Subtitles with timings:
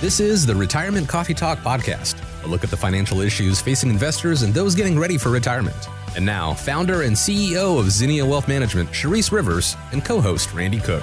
[0.00, 4.42] This is the Retirement Coffee Talk Podcast, a look at the financial issues facing investors
[4.42, 5.74] and those getting ready for retirement.
[6.14, 10.78] And now, founder and CEO of Zinnia Wealth Management, Sharice Rivers, and co host Randy
[10.78, 11.02] Cook.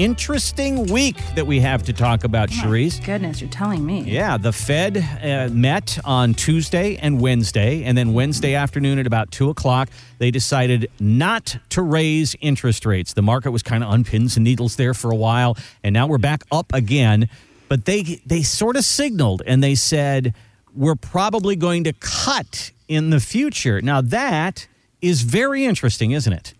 [0.00, 3.04] Interesting week that we have to talk about, Sharice.
[3.04, 4.00] Goodness, you're telling me.
[4.00, 9.30] Yeah, the Fed uh, met on Tuesday and Wednesday, and then Wednesday afternoon at about
[9.30, 13.12] 2 o'clock, they decided not to raise interest rates.
[13.12, 16.06] The market was kind of on pins and needles there for a while, and now
[16.06, 17.28] we're back up again.
[17.68, 20.32] But they, they sort of signaled and they said,
[20.74, 23.82] we're probably going to cut in the future.
[23.82, 24.66] Now, that
[25.02, 26.54] is very interesting, isn't it?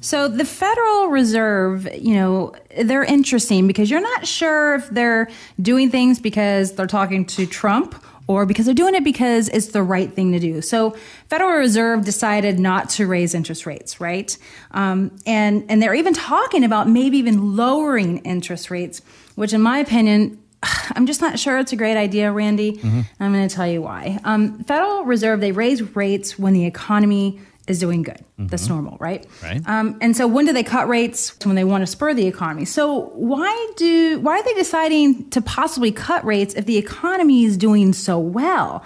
[0.00, 5.28] So the Federal Reserve, you know, they're interesting because you're not sure if they're
[5.60, 9.82] doing things because they're talking to Trump or because they're doing it because it's the
[9.82, 10.60] right thing to do.
[10.60, 10.96] So
[11.28, 14.36] Federal Reserve decided not to raise interest rates, right?
[14.72, 19.02] Um, and and they're even talking about maybe even lowering interest rates,
[19.34, 20.42] which in my opinion.
[20.96, 22.72] I'm just not sure it's a great idea, Randy.
[22.72, 23.00] Mm-hmm.
[23.20, 24.18] I'm going to tell you why.
[24.24, 28.18] Um, Federal Reserve they raise rates when the economy is doing good.
[28.38, 28.46] Mm-hmm.
[28.46, 29.26] That's normal, right?
[29.42, 29.66] Right.
[29.66, 31.36] Um, and so when do they cut rates?
[31.44, 32.64] When they want to spur the economy.
[32.64, 37.56] So why do why are they deciding to possibly cut rates if the economy is
[37.56, 38.84] doing so well?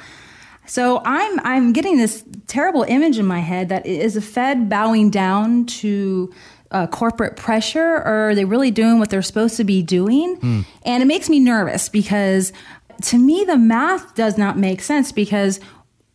[0.67, 5.11] So I'm I'm getting this terrible image in my head that is the Fed bowing
[5.11, 6.33] down to
[6.71, 10.37] uh, corporate pressure, or are they really doing what they're supposed to be doing?
[10.39, 10.67] Mm.
[10.85, 12.53] And it makes me nervous because
[13.03, 15.59] to me the math does not make sense because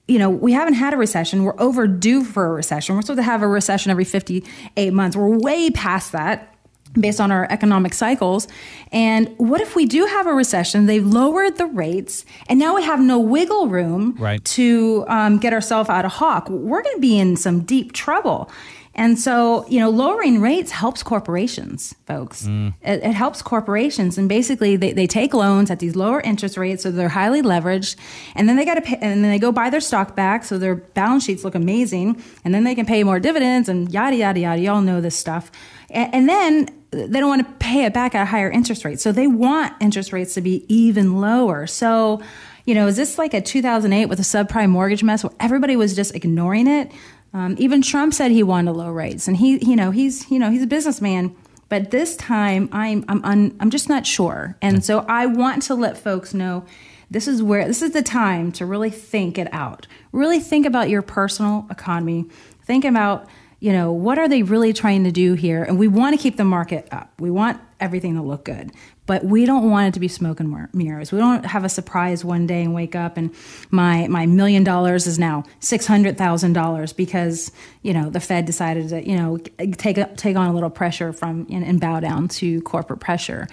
[0.08, 1.44] you know, we haven't had a recession.
[1.44, 2.96] We're overdue for a recession.
[2.96, 5.18] We're supposed to have a recession every 58 months.
[5.18, 6.56] We're way past that
[7.00, 8.48] based on our economic cycles.
[8.92, 10.86] And what if we do have a recession?
[10.86, 14.44] They've lowered the rates, and now we have no wiggle room right.
[14.46, 16.50] to um, get ourselves out of hawk.
[16.50, 18.50] We're going to be in some deep trouble.
[18.98, 22.48] And so, you know, lowering rates helps corporations, folks.
[22.48, 22.74] Mm.
[22.82, 24.18] It, it, helps corporations.
[24.18, 27.98] And basically, they, they take loans at these lower interest rates, so they're highly leveraged.
[28.36, 30.58] And then they got to pay, and then they go buy their stock back, so
[30.58, 32.24] their balance sheets look amazing.
[32.46, 34.62] And then they can pay more dividends and yada, yada, yada.
[34.62, 35.52] Y'all know this stuff.
[35.90, 39.02] And, and then they don't want to pay it back at a higher interest rate.
[39.02, 41.68] So they want interest rates to be even lower.
[41.68, 42.22] So,
[42.64, 45.96] you know, is this like a 2008 with a subprime mortgage mess where everybody was
[45.98, 46.92] just ignoring it?
[47.36, 50.50] Um, even Trump said he wanted low rates, and he, you know, he's, you know,
[50.50, 51.36] he's a businessman.
[51.68, 55.76] But this time, I'm, I'm, un, I'm just not sure, and so I want to
[55.76, 56.64] let folks know
[57.12, 59.86] this is where this is the time to really think it out.
[60.14, 62.26] Really think about your personal economy.
[62.64, 63.28] Think about
[63.60, 65.64] you know, what are they really trying to do here?
[65.64, 67.12] And we want to keep the market up.
[67.20, 68.72] We want everything to look good,
[69.06, 71.12] but we don't want it to be smoke and mirrors.
[71.12, 73.34] We don't have a surprise one day and wake up and
[73.70, 77.52] my my million dollars is now six hundred thousand dollars because
[77.82, 81.48] you know the Fed decided to you know take take on a little pressure from
[81.52, 83.48] and, and bow down to corporate pressure,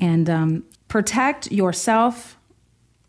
[0.00, 2.36] and um, protect yourself,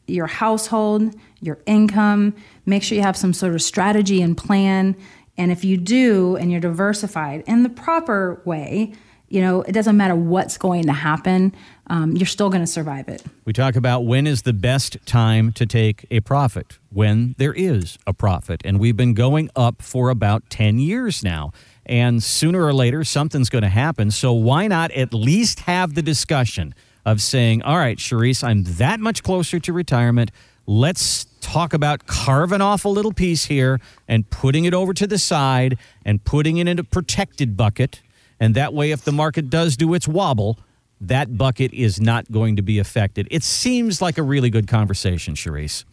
[0.07, 2.35] your household, your income.
[2.65, 4.95] Make sure you have some sort of strategy and plan
[5.37, 8.93] and if you do and you're diversified in the proper way,
[9.29, 11.53] you know, it doesn't matter what's going to happen,
[11.87, 13.23] um, you're still going to survive it.
[13.45, 17.97] We talk about when is the best time to take a profit, when there is
[18.07, 18.61] a profit.
[18.65, 21.51] And we've been going up for about 10 years now.
[21.85, 24.09] And sooner or later, something's going to happen.
[24.11, 26.73] So why not at least have the discussion
[27.05, 30.31] of saying, all right, Sharice, I'm that much closer to retirement.
[30.65, 35.19] Let's talk about carving off a little piece here and putting it over to the
[35.19, 38.01] side and putting it in a protected bucket.
[38.39, 40.59] And that way, if the market does do its wobble,
[41.01, 43.27] that bucket is not going to be affected.
[43.31, 45.85] It seems like a really good conversation, Sharice.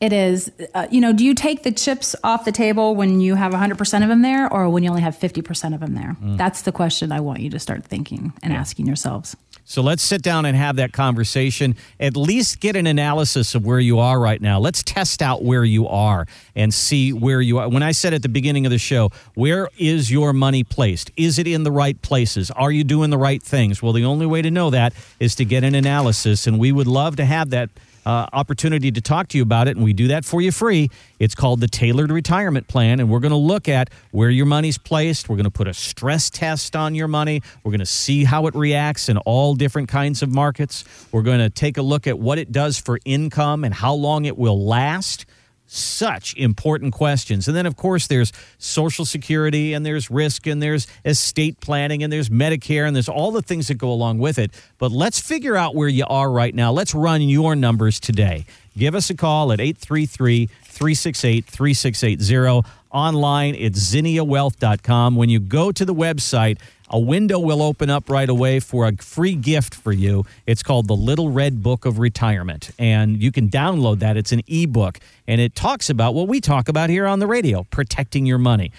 [0.00, 0.50] It is.
[0.74, 4.02] Uh, you know, do you take the chips off the table when you have 100%
[4.02, 6.16] of them there or when you only have 50% of them there?
[6.22, 6.36] Mm.
[6.36, 8.60] That's the question I want you to start thinking and yeah.
[8.60, 9.36] asking yourselves.
[9.68, 11.76] So let's sit down and have that conversation.
[12.00, 14.58] At least get an analysis of where you are right now.
[14.58, 17.68] Let's test out where you are and see where you are.
[17.68, 21.10] When I said at the beginning of the show, where is your money placed?
[21.18, 22.50] Is it in the right places?
[22.52, 23.82] Are you doing the right things?
[23.82, 26.86] Well, the only way to know that is to get an analysis, and we would
[26.86, 27.68] love to have that
[28.08, 30.88] uh, opportunity to talk to you about it, and we do that for you free.
[31.18, 34.78] It's called the Tailored Retirement Plan, and we're going to look at where your money's
[34.78, 35.28] placed.
[35.28, 37.42] We're going to put a stress test on your money.
[37.62, 40.84] We're going to see how it reacts in all different kinds of markets.
[41.12, 44.24] We're going to take a look at what it does for income and how long
[44.24, 45.26] it will last
[45.68, 47.46] such important questions.
[47.46, 52.12] And then, of course, there's Social Security and there's risk and there's estate planning and
[52.12, 54.50] there's Medicare and there's all the things that go along with it.
[54.78, 56.72] But let's figure out where you are right now.
[56.72, 58.46] Let's run your numbers today.
[58.76, 62.68] Give us a call at 833 368 3680.
[62.90, 65.16] Online, it's zinniawealth.com.
[65.16, 66.58] When you go to the website,
[66.90, 70.24] a window will open up right away for a free gift for you.
[70.46, 74.16] It's called The Little Red Book of Retirement, and you can download that.
[74.16, 77.64] It's an ebook, and it talks about what we talk about here on the radio
[77.64, 78.72] protecting your money.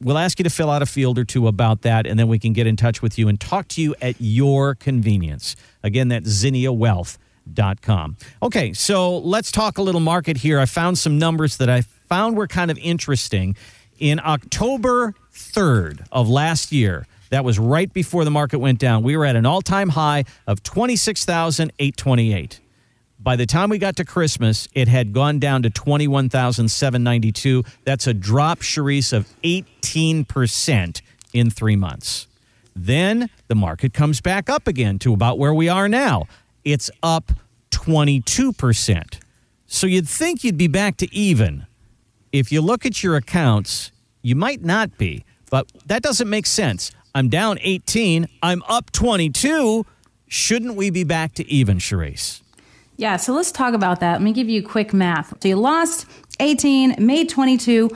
[0.00, 2.38] We'll ask you to fill out a field or two about that, and then we
[2.38, 5.56] can get in touch with you and talk to you at your convenience.
[5.82, 8.16] Again, that's zinniawealth.com.
[8.42, 10.60] Okay, so let's talk a little market here.
[10.60, 13.56] I found some numbers that I found were kind of interesting.
[13.98, 19.02] In October 3rd of last year, that was right before the market went down.
[19.02, 22.60] We were at an all time high of 26,828.
[23.18, 27.64] By the time we got to Christmas, it had gone down to 21,792.
[27.84, 31.00] That's a drop, Charisse, of 18%
[31.32, 32.26] in three months.
[32.76, 36.26] Then the market comes back up again to about where we are now.
[36.64, 37.32] It's up
[37.70, 39.20] 22%.
[39.66, 41.64] So you'd think you'd be back to even.
[42.30, 43.90] If you look at your accounts,
[44.20, 46.92] you might not be, but that doesn't make sense.
[47.14, 48.28] I'm down 18.
[48.42, 49.84] I'm up 22.
[50.28, 52.40] Shouldn't we be back to even, Charisse?
[52.96, 54.12] Yeah, so let's talk about that.
[54.12, 55.34] Let me give you quick math.
[55.42, 56.06] So you lost
[56.40, 57.90] 18, made 22.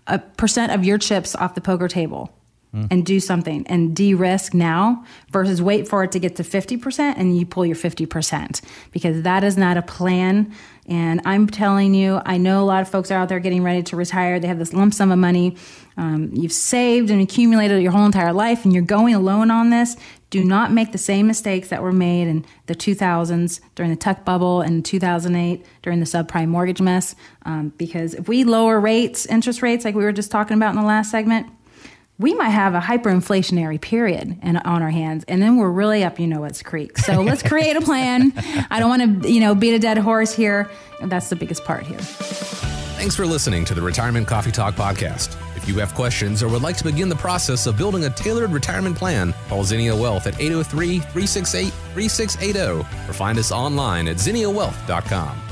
[0.09, 2.35] uh, of your chips off the poker table
[2.75, 2.87] mm.
[2.91, 7.15] and do something and de risk now versus wait for it to get to 50%
[7.17, 8.61] and you pull your 50%
[8.91, 10.53] because that is not a plan.
[10.87, 13.83] And I'm telling you, I know a lot of folks are out there getting ready
[13.85, 14.41] to retire.
[14.41, 15.57] They have this lump sum of money.
[15.97, 19.97] Um, you've saved and accumulated your whole entire life, and you're going alone on this.
[20.31, 24.25] Do not make the same mistakes that were made in the 2000s during the tech
[24.25, 27.15] bubble and 2008 during the subprime mortgage mess.
[27.45, 30.81] Um, because if we lower rates, interest rates, like we were just talking about in
[30.81, 31.49] the last segment,
[32.23, 36.19] we might have a hyperinflationary period in, on our hands, and then we're really up,
[36.19, 36.97] you know, what's creek.
[36.99, 38.33] So let's create a plan.
[38.71, 40.71] I don't want to, you know, beat a dead horse here.
[41.03, 41.99] That's the biggest part here.
[41.99, 45.37] Thanks for listening to the Retirement Coffee Talk podcast.
[45.57, 48.51] If you have questions or would like to begin the process of building a tailored
[48.51, 55.52] retirement plan, call Zinnia Wealth at 803 368 3680 or find us online at zinniawealth.com.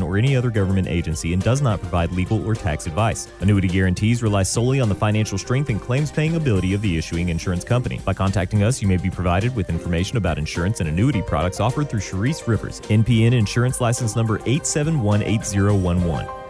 [0.00, 3.26] or any other government agency and does not provide legal or tax advice.
[3.40, 7.30] Annuity guarantees rely solely on the financial strength and claims paying ability of the issuing
[7.30, 8.00] insurance company.
[8.04, 11.90] By contacting us, you may be provided with information about insurance and annuity products offered
[11.90, 16.41] through Charisse Rivers, NPN Insurance License Number 8718011.